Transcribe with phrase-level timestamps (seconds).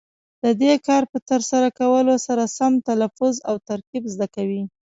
[0.43, 4.63] د دې کار په ترسره کولو سره سم تلفظ او ترکیب زده کوي.